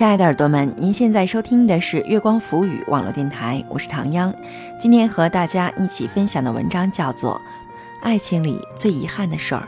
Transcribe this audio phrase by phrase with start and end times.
[0.00, 4.34] 亲爱的耳朵们，您现在收听的是月光浮语网络电台，我是唐央。
[4.80, 7.34] 今天和大家一起分享的文章叫做
[8.00, 9.60] 《爱情里最遗憾的事儿》，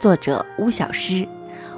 [0.00, 1.28] 作者巫小诗。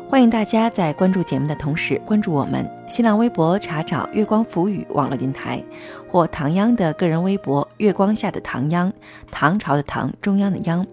[0.09, 5.61] 欢迎大家在关注节目的同时关注我们新浪微博，查找“月光浮语”网络电台，
[6.09, 8.93] 或唐央的个人微博“月光下的唐央”，
[9.29, 10.87] 唐朝的唐，中央的央。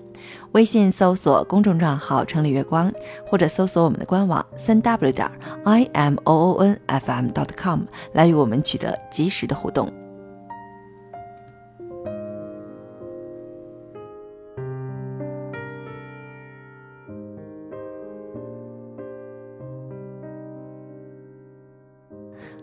[0.54, 2.92] 微信搜索公众账号“城里月光”，
[3.28, 5.30] 或者搜索我们的官网三 w 点
[5.66, 7.82] i m o o n f m dot com
[8.14, 9.92] 来与我们取得及时的互动。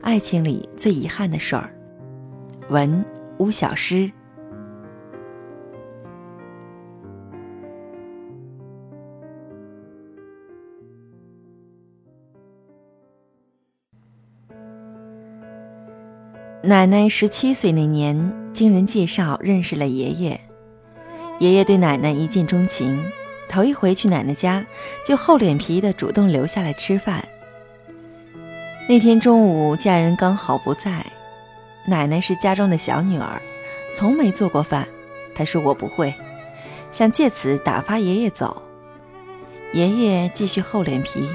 [0.00, 1.70] 爱情里最遗憾的事儿，
[2.68, 3.04] 文
[3.38, 4.10] 巫小诗。
[16.66, 20.40] 奶奶十七岁那年，经人介绍认识了爷爷。
[21.38, 23.04] 爷爷对奶奶一见钟情，
[23.50, 24.64] 头一回去奶奶家，
[25.06, 27.22] 就厚脸皮的主动留下来吃饭。
[28.88, 31.04] 那天中午，家人刚好不在，
[31.86, 33.42] 奶奶是家中的小女儿，
[33.94, 34.88] 从没做过饭。
[35.34, 36.14] 她说我不会，
[36.90, 38.62] 想借此打发爷爷走。
[39.74, 41.28] 爷爷继续厚脸皮：“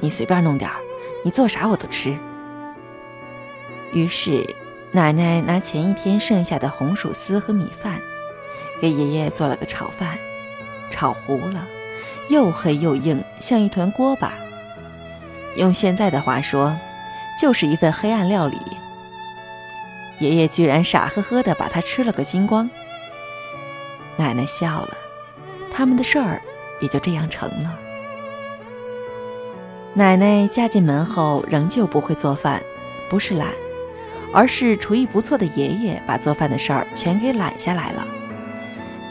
[0.00, 0.76] 你随便弄点儿，
[1.24, 2.14] 你做啥我都吃。”
[3.94, 4.44] 于是，
[4.90, 8.00] 奶奶拿前一天剩下的红薯丝和米饭，
[8.80, 10.18] 给爷爷做了个炒饭，
[10.90, 11.64] 炒糊了，
[12.28, 14.34] 又黑又硬，像一团锅巴。
[15.54, 16.76] 用现在的话说，
[17.40, 18.58] 就是一份黑暗料理。
[20.18, 22.68] 爷爷居然傻呵呵地把它吃了个精光。
[24.16, 24.96] 奶奶笑了，
[25.72, 26.42] 他们的事儿
[26.80, 27.78] 也就这样成了。
[29.92, 32.60] 奶奶嫁进门后仍旧不会做饭，
[33.08, 33.48] 不是懒，
[34.34, 38.04] 而是厨艺不错的爷爷把做饭的事儿全给揽下来了。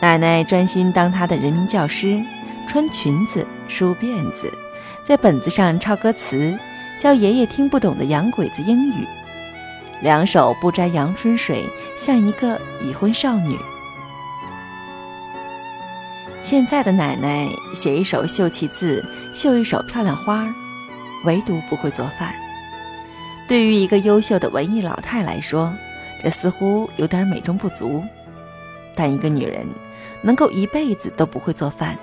[0.01, 2.21] 奶奶专心当她的人民教师，
[2.67, 4.51] 穿裙子，梳辫子。
[5.01, 6.57] 在本子上抄歌词，
[6.99, 9.07] 教爷爷听不懂的洋鬼子英语，
[10.01, 13.57] 两手不沾阳春水，像一个已婚少女。
[16.41, 19.03] 现在的奶奶写一手秀气字，
[19.33, 20.45] 绣一手漂亮花，
[21.23, 22.33] 唯独不会做饭。
[23.47, 25.73] 对于一个优秀的文艺老太来说，
[26.23, 28.03] 这似乎有点美中不足。
[28.95, 29.67] 但一个女人
[30.21, 31.97] 能够一辈子都不会做饭，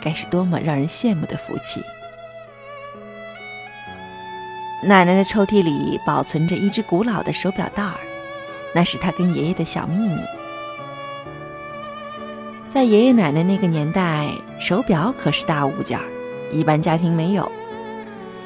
[0.00, 1.82] 该是多么让人羡慕的福气！
[4.82, 7.94] 奶奶的抽屉里保存着一只古老的手表带儿，
[8.74, 10.20] 那是她跟爷爷的小秘密。
[12.72, 16.04] 在爷爷奶奶那个年代，手表可是大物件儿，
[16.50, 17.50] 一般家庭没有。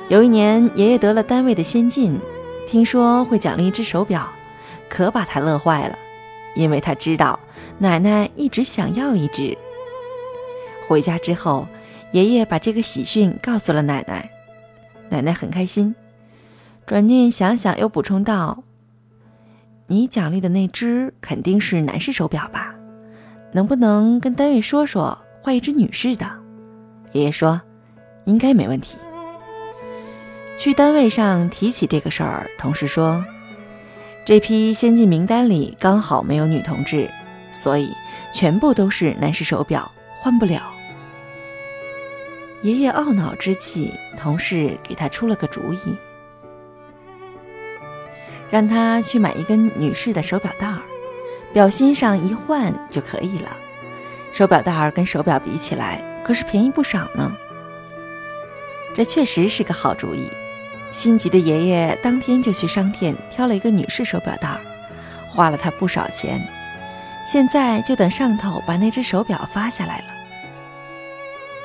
[0.09, 2.17] 有一年，爷爷得了单位的先进，
[2.69, 4.29] 听说会奖励一只手表，
[4.89, 5.99] 可把他乐坏了，
[6.55, 7.39] 因为他知道
[7.79, 9.59] 奶奶一直想要一只。
[10.87, 11.67] 回家之后，
[12.13, 14.31] 爷爷把这个喜讯告诉了奶奶，
[15.09, 15.93] 奶奶很开心。
[16.87, 18.63] 转念想想，又补充道
[19.89, 22.77] ：“你奖励的那只肯定是男士手表吧？
[23.51, 26.31] 能不能跟单位说说，换一只女士的？”
[27.11, 27.61] 爷爷说
[28.27, 28.97] ：“应该没问题。”
[30.59, 33.25] 去单位上提起这个事儿，同事说
[34.25, 37.11] ：“这批先进名单里刚好没有女同志，
[37.53, 37.93] 所以
[38.33, 40.61] 全部都是男士手表，换不了。”
[42.63, 45.97] 爷爷懊恼之际，同事给他出了个主意。
[48.51, 50.81] 让他去买一根女士的手表带儿，
[51.53, 53.57] 表芯上一换就可以了。
[54.33, 57.37] 手表带儿跟手表比起来，可是便宜不少呢。
[58.95, 60.31] 这确实是个好主意。
[60.97, 64.59] 心急的爷爷当天就去商店挑了一个女士手表带，
[65.31, 66.41] 花了他不少钱。
[67.27, 70.05] 现在就等上头把那只手表发下来了。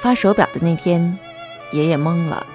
[0.01, 1.17] 发手表的那天，
[1.71, 2.45] 爷爷懵了，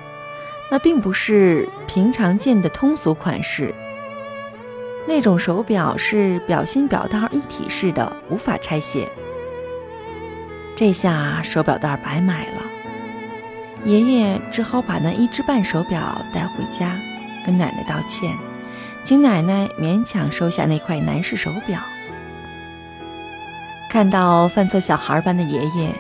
[0.71, 3.75] 那并不是平常见的通俗款式。
[5.09, 9.11] 那种手表是表芯表带一体式的，无法拆卸。
[10.77, 12.63] 这下手表带白买了，
[13.87, 16.97] 爷爷只好把那一只半手表带回家，
[17.45, 18.37] 跟奶奶道歉，
[19.05, 21.79] 请奶奶勉强收下那块男士手表。
[23.89, 25.95] 看到犯错小孩般的爷爷，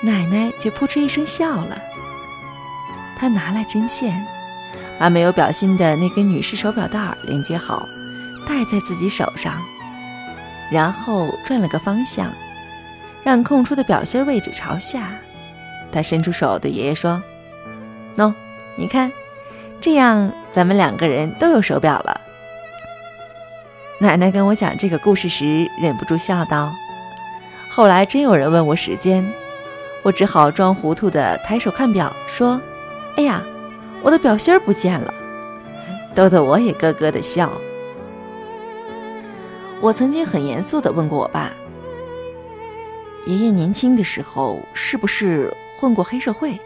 [0.00, 1.78] 奶奶却扑哧一声笑了。
[3.18, 4.26] 他拿来针线，
[4.98, 7.86] 把没有表芯的那根女士手表带连接好。
[8.48, 9.62] 戴在自己手上，
[10.72, 12.32] 然后转了个方向，
[13.22, 15.10] 让空出的表芯位置朝下。
[15.90, 17.22] 他伸出手对爷爷说
[18.16, 18.32] ：“喏，
[18.76, 19.10] 你看，
[19.80, 22.20] 这样咱们两个人都有手表了。
[23.98, 26.72] 奶奶跟我讲这个故事时，忍不住笑道。
[27.70, 29.24] 后来真有人问我时间，
[30.02, 32.60] 我只好装糊涂的抬手看表，说
[33.16, 33.42] ：“哎呀，
[34.02, 35.12] 我的表芯儿不见了。”
[36.14, 37.50] 逗得我也咯咯的笑。
[39.80, 41.52] 我曾经很严肃的问过我爸
[43.26, 46.58] ：“爷爷年轻的时候是不是混过黑社会？”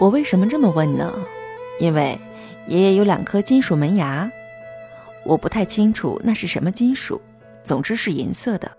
[0.00, 1.14] 我为什么这么问呢？
[1.78, 2.18] 因为
[2.66, 4.30] 爷爷有两颗金属门牙，
[5.24, 7.20] 我不太清楚那是什么金属，
[7.62, 8.70] 总之是银色的。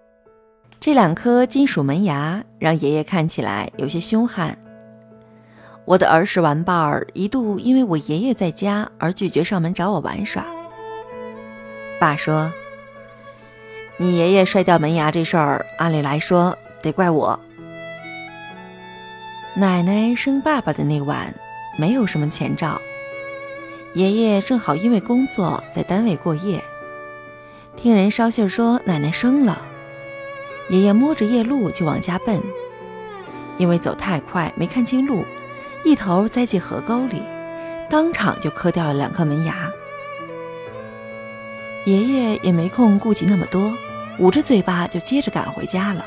[0.80, 4.57] 这两颗金属门牙让爷爷看起来有些凶悍。
[5.86, 10.45] 我的儿时玩伴儿一度因为我爷爷在家而拒绝上门找我玩耍。
[12.00, 12.51] 爸说
[13.98, 17.39] ：“你爷爷摔掉门牙这事儿，按理来说得怪我。”
[19.57, 21.34] 奶奶生爸爸的那晚，
[21.78, 22.81] 没有什么前兆。
[23.94, 26.62] 爷爷正好因为工作在单位过夜，
[27.78, 29.66] 听人捎信说奶奶生了，
[30.68, 32.44] 爷爷摸着夜路就往家奔，
[33.57, 35.24] 因为走太快没看清路，
[35.86, 37.22] 一头栽进河沟里，
[37.90, 39.72] 当场就磕掉了两颗门牙。
[41.86, 43.74] 爷爷也没空顾及那么多，
[44.19, 46.06] 捂着嘴巴就接着赶回家了。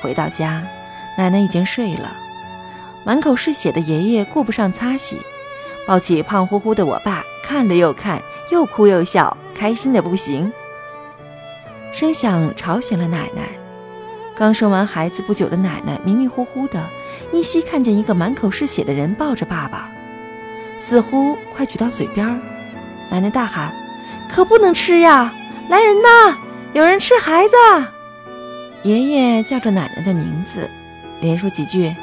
[0.00, 0.66] 回到家。
[1.18, 2.16] 奶奶已经睡了，
[3.04, 5.18] 满口是血的爷爷顾不上擦洗，
[5.84, 8.22] 抱起胖乎乎的我爸，看了又看，
[8.52, 10.52] 又哭又笑，开心的不行。
[11.92, 13.48] 声响吵醒了奶奶，
[14.36, 16.88] 刚生完孩子不久的奶奶迷迷糊糊的，
[17.32, 19.90] 依稀看见一个满口是血的人抱着爸爸，
[20.78, 22.38] 似乎快举到嘴边儿。
[23.10, 23.74] 奶奶大喊
[24.30, 25.34] ：“可不能吃呀！
[25.68, 26.38] 来人呐，
[26.74, 27.54] 有人吃孩子！”
[28.84, 30.70] 爷爷叫着奶奶的名字。
[31.20, 31.94] 连说几句：“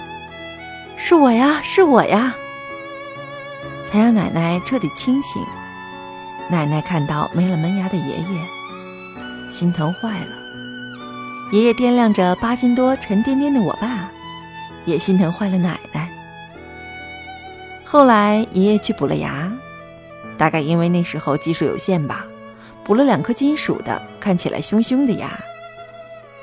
[0.98, 2.36] 是我呀，是我呀！”
[3.90, 5.42] 才让奶奶彻底清醒。
[6.50, 10.36] 奶奶看到没了门牙的爷爷，心疼坏了。
[11.52, 14.12] 爷爷掂量着八斤多、沉甸甸的我爸，
[14.84, 16.10] 也心疼坏了奶奶。
[17.86, 19.50] 后来爷爷去补了牙，
[20.38, 22.26] 大概因为那时候技术有限吧，
[22.84, 25.40] 补了两颗金属的、看起来凶凶的牙。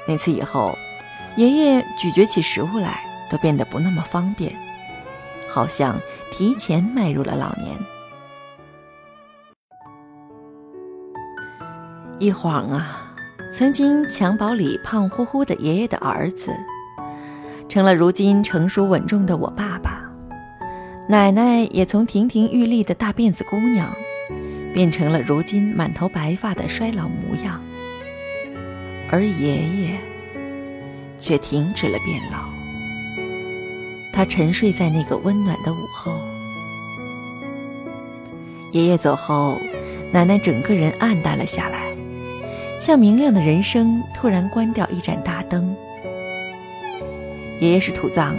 [0.07, 0.77] 那次以后。
[1.37, 3.01] 爷爷咀嚼起食物来
[3.31, 4.55] 都变得不那么方便，
[5.49, 5.99] 好像
[6.31, 7.75] 提前迈入了老年。
[12.19, 13.15] 一晃啊，
[13.51, 16.53] 曾经襁褓里胖乎乎的爷爷的儿子，
[17.67, 19.91] 成了如今成熟稳重的我爸爸；
[21.09, 23.89] 奶奶也从亭亭玉立的大辫子姑娘，
[24.75, 27.59] 变成了如今满头白发的衰老模样。
[29.11, 30.12] 而爷爷。
[31.23, 32.39] 却停止了变老。
[34.13, 36.13] 他沉睡在那个温暖的午后。
[38.73, 39.59] 爷爷走后，
[40.13, 41.97] 奶奶整个人暗淡了下来，
[42.81, 45.75] 像明亮的人生突然关掉一盏大灯。
[47.61, 48.35] 爷爷是土葬，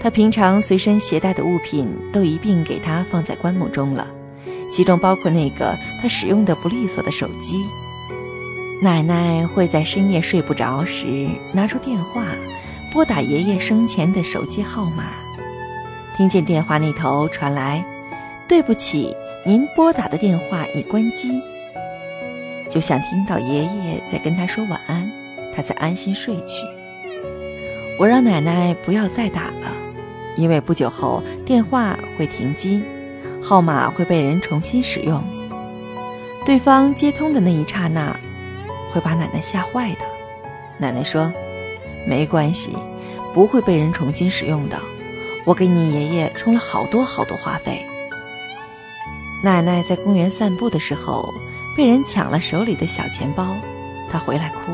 [0.00, 4.06] 他平常随身携带的物品都一并给他放在棺木中了，
[4.72, 7.64] 其中包括那个他使用的不利索的手机。
[8.82, 12.26] 奶奶会在深夜睡不着时拿出电话，
[12.92, 15.04] 拨打爷爷生前的手机号码。
[16.14, 17.82] 听见电话那头传来
[18.46, 19.16] “对不起，
[19.46, 21.40] 您拨打的电话已关机”，
[22.68, 25.10] 就像听到爷爷在跟他说晚安，
[25.54, 26.62] 他才安心睡去。
[27.98, 29.72] 我让奶奶不要再打了，
[30.36, 32.82] 因为不久后电话会停机，
[33.42, 35.22] 号码会被人重新使用。
[36.44, 38.14] 对方接通的那一刹那。
[38.92, 40.00] 会把奶奶吓坏的。
[40.78, 41.32] 奶奶说
[42.06, 42.76] ：“没关系，
[43.32, 44.78] 不会被人重新使用的。
[45.44, 47.84] 我给你爷爷充了好多好多话费。”
[49.44, 51.32] 奶奶在公园散步的时候，
[51.76, 53.56] 被人抢了手里的小钱包，
[54.10, 54.72] 她回来哭。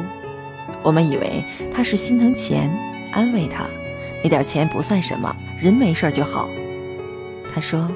[0.83, 2.71] 我们以为她是心疼钱，
[3.12, 3.64] 安慰她
[4.23, 6.49] ：“那点钱不算什么，人没事就好。”
[7.54, 7.88] 她说：“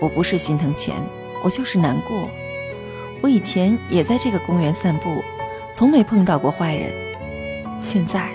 [0.00, 0.94] 我不是心疼钱，
[1.42, 2.28] 我就是难过。”
[3.22, 5.22] 我以前也在这个公园散步，
[5.72, 6.90] 从没碰到过坏人。
[7.80, 8.28] 现在，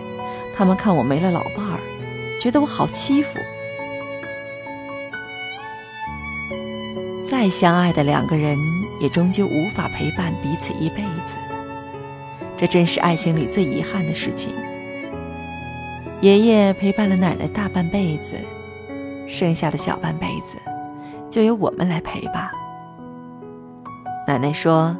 [0.55, 1.79] 他们看我没了老伴儿，
[2.41, 3.39] 觉得我好欺负。
[7.27, 8.57] 再相爱的两个人，
[8.99, 11.33] 也终究无法陪伴彼此一辈子。
[12.57, 14.53] 这真是爱情里最遗憾的事情。
[16.21, 18.33] 爷爷陪伴了奶奶大半辈子，
[19.27, 20.57] 剩下的小半辈子，
[21.29, 22.51] 就由我们来陪吧。
[24.27, 24.95] 奶奶说：“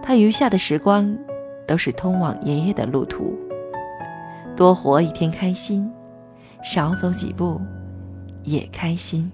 [0.00, 1.16] 她余下的时光，
[1.66, 3.34] 都是通往爷爷的路途。
[4.56, 5.90] 多活一天开心，
[6.62, 7.60] 少走几步，
[8.44, 9.30] 也开心。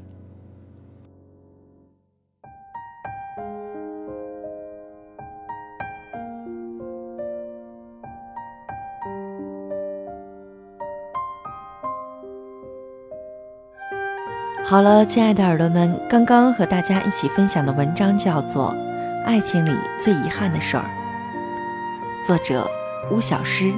[14.64, 18.72] 好了，亲爱的耳朵们，刚刚和大家一起分享的文章叫做
[19.24, 20.84] 《爱情里最遗憾的事儿》，
[22.26, 22.68] 作者
[23.10, 23.72] 巫小诗。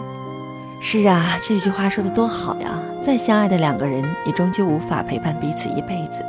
[0.81, 2.81] 是啊，这句话说的多好呀！
[3.03, 6.25] 再相爱的两个人，也终究无法陪伴彼此一辈子，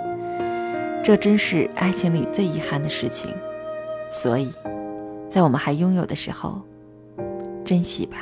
[1.03, 3.31] 这真是爱情里最遗憾的事情。
[4.11, 4.51] 所以，
[5.29, 6.61] 在我们还拥有的时候，
[7.63, 8.17] 珍惜吧。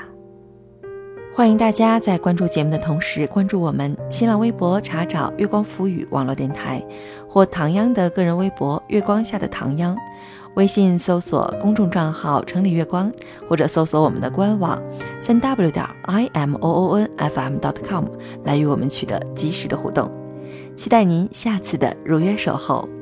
[1.33, 6.83] 欢迎大家在关注节目的同时，关注我们新浪微博，查找“月光浮语”网络电台，
[7.27, 9.97] 或唐央的个人微博“月光下的唐央”，
[10.55, 13.11] 微信搜索公众账号“城里月光”，
[13.47, 14.81] 或者搜索我们的官网
[15.19, 18.05] 三 w 点 i m o o n f m dot com
[18.43, 20.11] 来与我们取得及时的互动。
[20.75, 23.00] 期待您下次的如约守候。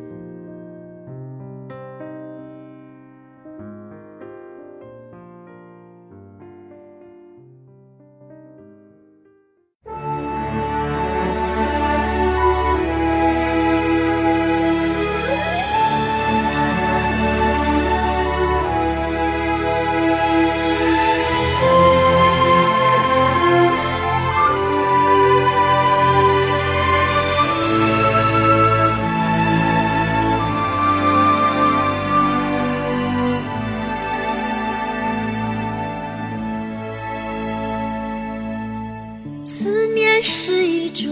[39.51, 41.12] 思念是一种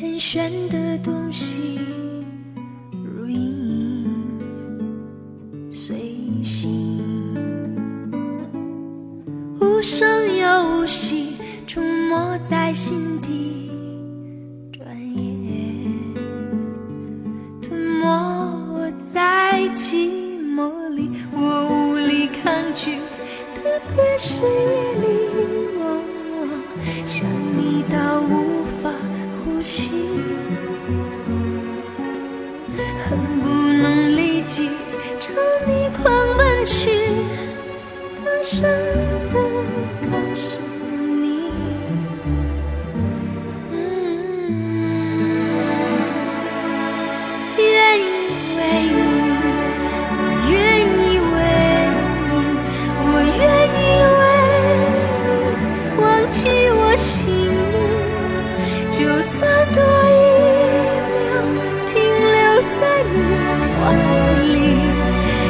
[0.00, 1.78] 很玄的东西，
[2.90, 4.06] 如影
[5.70, 5.94] 随
[6.42, 6.98] 形，
[9.60, 13.35] 无声又无息，出没在心底，
[27.06, 28.90] 想你到无法
[29.44, 29.90] 呼吸。
[33.08, 34.68] 恨不能立即
[35.20, 35.32] 朝
[35.66, 36.90] 你狂奔去，
[38.24, 38.62] 大声
[39.30, 39.45] 的
[56.96, 57.76] 心里，
[58.90, 60.16] 就算多一
[61.12, 61.16] 秒
[61.86, 62.36] 停留。
[62.78, 63.16] 在你
[63.78, 63.80] 怀
[64.42, 64.54] 里，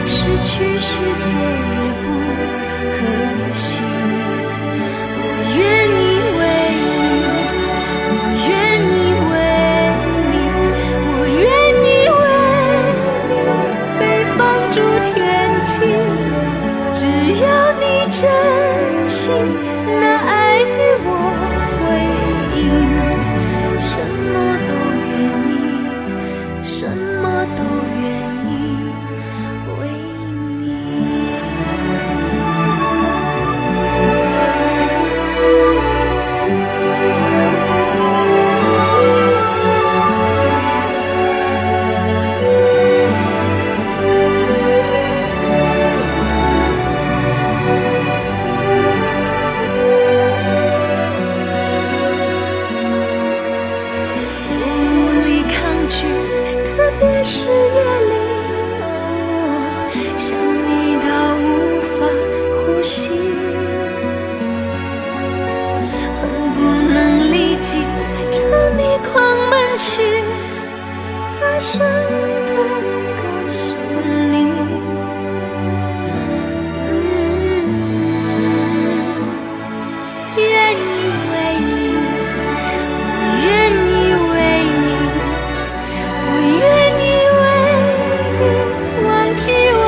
[0.06, 0.88] 失去世
[1.18, 1.24] 界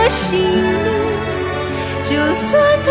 [0.08, 2.87] 心里，就算。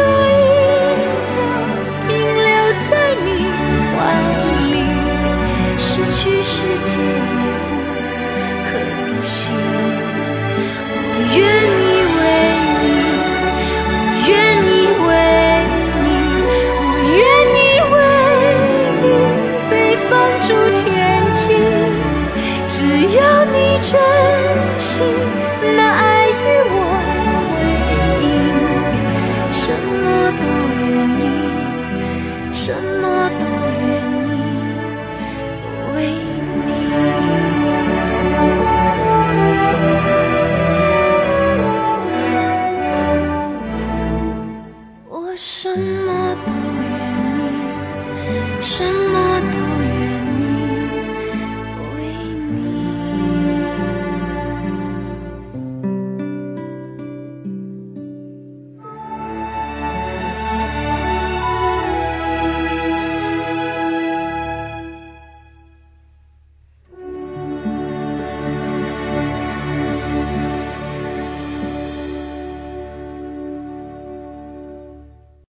[48.61, 49.76] 什么都